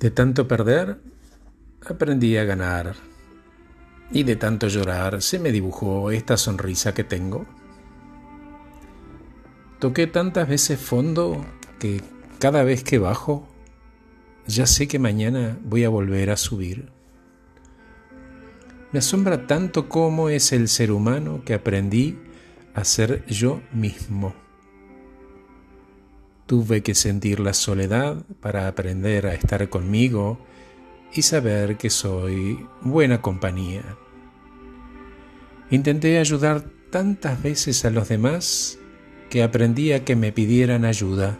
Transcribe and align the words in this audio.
De 0.00 0.10
tanto 0.10 0.46
perder, 0.46 0.98
aprendí 1.86 2.36
a 2.36 2.44
ganar. 2.44 2.94
Y 4.10 4.22
de 4.22 4.36
tanto 4.36 4.68
llorar, 4.68 5.22
se 5.22 5.38
me 5.38 5.52
dibujó 5.52 6.10
esta 6.10 6.36
sonrisa 6.36 6.94
que 6.94 7.02
tengo. 7.02 7.46
Toqué 9.78 10.06
tantas 10.06 10.48
veces 10.48 10.80
fondo 10.80 11.44
que 11.78 12.02
cada 12.38 12.62
vez 12.62 12.84
que 12.84 12.98
bajo, 12.98 13.48
ya 14.46 14.66
sé 14.66 14.86
que 14.86 14.98
mañana 14.98 15.58
voy 15.64 15.84
a 15.84 15.88
volver 15.88 16.30
a 16.30 16.36
subir. 16.36 16.90
Me 18.92 19.00
asombra 19.00 19.46
tanto 19.46 19.88
cómo 19.88 20.28
es 20.28 20.52
el 20.52 20.68
ser 20.68 20.92
humano 20.92 21.42
que 21.44 21.54
aprendí 21.54 22.18
a 22.74 22.84
ser 22.84 23.24
yo 23.26 23.60
mismo. 23.72 24.45
Tuve 26.46 26.82
que 26.84 26.94
sentir 26.94 27.40
la 27.40 27.52
soledad 27.52 28.24
para 28.40 28.68
aprender 28.68 29.26
a 29.26 29.34
estar 29.34 29.68
conmigo 29.68 30.38
y 31.12 31.22
saber 31.22 31.76
que 31.76 31.90
soy 31.90 32.66
buena 32.82 33.20
compañía. 33.20 33.96
Intenté 35.70 36.18
ayudar 36.18 36.64
tantas 36.90 37.42
veces 37.42 37.84
a 37.84 37.90
los 37.90 38.08
demás 38.08 38.78
que 39.28 39.42
aprendí 39.42 39.92
a 39.92 40.04
que 40.04 40.14
me 40.14 40.30
pidieran 40.30 40.84
ayuda. 40.84 41.36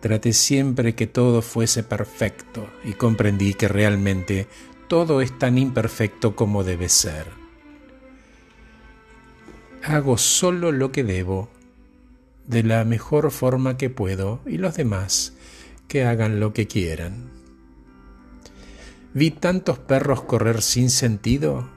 Traté 0.00 0.34
siempre 0.34 0.94
que 0.94 1.06
todo 1.06 1.40
fuese 1.40 1.82
perfecto 1.82 2.68
y 2.84 2.92
comprendí 2.92 3.54
que 3.54 3.68
realmente 3.68 4.46
todo 4.86 5.22
es 5.22 5.36
tan 5.38 5.56
imperfecto 5.56 6.36
como 6.36 6.62
debe 6.62 6.90
ser. 6.90 7.26
Hago 9.82 10.18
solo 10.18 10.72
lo 10.72 10.92
que 10.92 11.04
debo 11.04 11.48
de 12.48 12.62
la 12.62 12.84
mejor 12.84 13.30
forma 13.30 13.76
que 13.76 13.90
puedo 13.90 14.40
y 14.46 14.56
los 14.56 14.74
demás 14.74 15.34
que 15.86 16.04
hagan 16.04 16.40
lo 16.40 16.52
que 16.52 16.66
quieran. 16.66 17.30
Vi 19.12 19.30
tantos 19.30 19.78
perros 19.78 20.22
correr 20.22 20.62
sin 20.62 20.90
sentido 20.90 21.68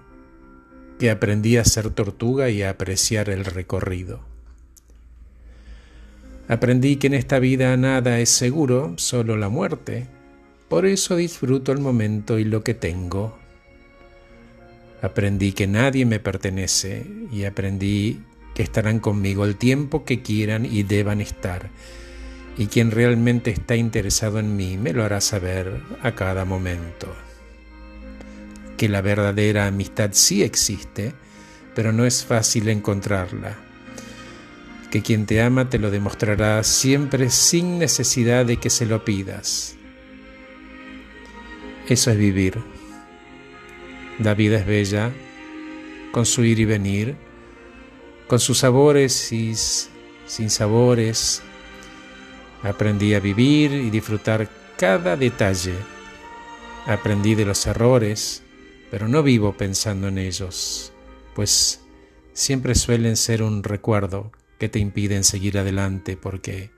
que 0.97 1.11
aprendí 1.11 1.58
a 1.58 1.66
ser 1.66 1.89
tortuga 1.89 2.49
y 2.49 2.64
a 2.64 2.69
apreciar 2.69 3.30
el 3.30 3.44
recorrido. 3.45 4.22
Aprendí 6.47 6.97
que 6.97 7.08
en 7.08 7.16
esta 7.16 7.39
vida 7.39 7.75
nada 7.77 8.19
es 8.19 8.30
seguro, 8.30 8.94
solo 8.97 9.38
la 9.38 9.49
muerte. 9.49 10.08
Por 10.69 10.86
eso 10.86 11.16
disfruto 11.16 11.72
el 11.72 11.80
momento 11.80 12.39
y 12.39 12.45
lo 12.45 12.64
que 12.64 12.73
tengo. 12.73 13.38
Aprendí 15.02 15.53
que 15.53 15.67
nadie 15.67 16.05
me 16.05 16.19
pertenece 16.19 17.05
y 17.31 17.45
aprendí 17.45 18.22
que 18.53 18.63
estarán 18.63 18.99
conmigo 18.99 19.45
el 19.45 19.55
tiempo 19.55 20.03
que 20.03 20.21
quieran 20.21 20.66
y 20.66 20.83
deban 20.83 21.21
estar. 21.21 21.69
Y 22.58 22.67
quien 22.67 22.91
realmente 22.91 23.52
está 23.52 23.75
interesado 23.75 24.39
en 24.39 24.55
mí 24.55 24.77
me 24.77 24.93
lo 24.93 25.03
hará 25.03 25.21
saber 25.21 25.81
a 26.02 26.13
cada 26.13 26.45
momento. 26.45 27.13
Que 28.77 28.89
la 28.89 29.02
verdadera 29.02 29.67
amistad 29.67 30.09
sí 30.13 30.43
existe, 30.43 31.13
pero 31.75 31.93
no 31.93 32.05
es 32.05 32.25
fácil 32.25 32.67
encontrarla. 32.67 33.58
Que 34.89 35.02
quien 35.02 35.25
te 35.25 35.41
ama 35.41 35.69
te 35.69 35.80
lo 35.80 35.89
demostrará 35.89 36.61
siempre 36.63 37.30
sin 37.30 37.80
necesidad 37.80 38.45
de 38.45 38.58
que 38.58 38.69
se 38.69 38.86
lo 38.86 39.05
pidas. 39.05 39.77
Eso 41.88 42.11
es 42.11 42.17
vivir. 42.17 42.58
La 44.19 44.33
vida 44.33 44.59
es 44.59 44.65
bella, 44.65 45.11
con 46.11 46.25
su 46.25 46.43
ir 46.43 46.59
y 46.59 46.65
venir, 46.65 47.15
con 48.31 48.39
sus 48.39 48.59
sabores 48.59 49.33
y 49.33 49.53
sin 50.25 50.49
sabores. 50.49 51.41
Aprendí 52.63 53.13
a 53.13 53.19
vivir 53.19 53.73
y 53.73 53.89
disfrutar 53.89 54.47
cada 54.77 55.17
detalle. 55.17 55.75
Aprendí 56.85 57.35
de 57.35 57.43
los 57.43 57.67
errores, 57.67 58.41
pero 58.89 59.09
no 59.09 59.21
vivo 59.21 59.57
pensando 59.57 60.08
en 60.08 60.17
ellos, 60.17 60.93
pues 61.36 61.81
siempre 62.31 62.73
suelen 62.73 63.17
ser 63.17 63.43
un 63.43 63.64
recuerdo 63.64 64.31
que 64.58 64.70
te 64.70 64.80
impiden 64.80 65.25
seguir 65.25 65.58
adelante 65.58 66.15
porque 66.15 66.71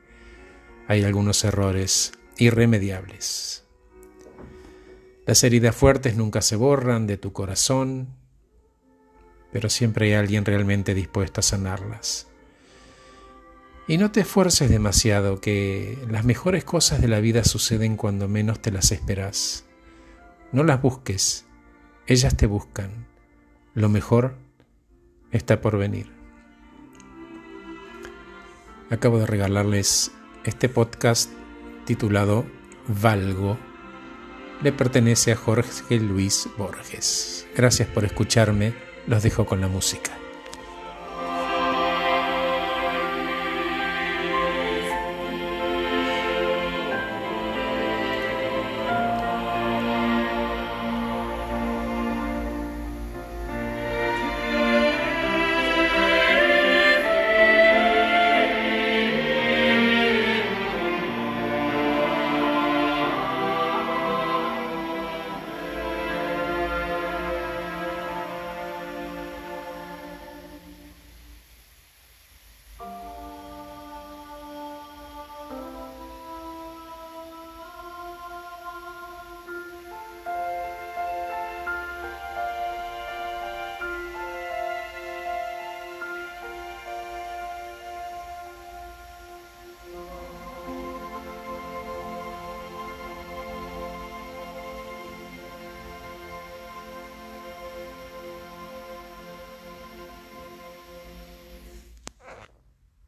hay 0.87 1.03
algunos 1.03 1.43
errores 1.43 2.13
irremediables. 2.39 3.63
Las 5.27 5.43
heridas 5.43 5.75
fuertes 5.75 6.15
nunca 6.15 6.41
se 6.41 6.55
borran 6.55 7.05
de 7.05 7.17
tu 7.17 7.31
corazón, 7.31 8.22
pero 9.53 9.69
siempre 9.69 10.07
hay 10.07 10.13
alguien 10.13 10.43
realmente 10.43 10.95
dispuesto 10.95 11.39
a 11.39 11.43
sanarlas. 11.43 12.27
Y 13.87 13.99
no 13.99 14.11
te 14.11 14.21
esfuerces 14.21 14.69
demasiado, 14.69 15.39
que 15.39 15.99
las 16.09 16.25
mejores 16.25 16.63
cosas 16.63 17.01
de 17.01 17.07
la 17.07 17.19
vida 17.19 17.43
suceden 17.43 17.95
cuando 17.95 18.27
menos 18.27 18.61
te 18.61 18.71
las 18.71 18.91
esperas. 18.91 19.65
No 20.51 20.63
las 20.63 20.81
busques, 20.81 21.45
ellas 22.07 22.35
te 22.35 22.47
buscan. 22.47 23.05
Lo 23.75 23.89
mejor 23.89 24.35
está 25.31 25.61
por 25.61 25.77
venir. 25.77 26.11
Acabo 28.89 29.19
de 29.19 29.27
regalarles 29.27 30.11
este 30.45 30.67
podcast 30.67 31.29
titulado 31.85 32.45
Valgo. 32.87 33.59
Le 34.63 34.71
pertenece 34.71 35.31
a 35.31 35.35
Jorge 35.35 35.99
Luis 35.99 36.49
Borges. 36.57 37.45
Gracias 37.55 37.87
por 37.89 38.03
escucharme 38.03 38.92
los 39.07 39.23
dejo 39.23 39.45
con 39.45 39.61
la 39.61 39.67
música. 39.67 40.22